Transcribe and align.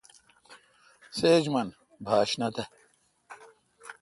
سیچ 1.17 1.43
من 1.53 1.67
۔بھاش 2.05 2.29
نہ 2.39 2.47
تہ۔ 2.55 2.63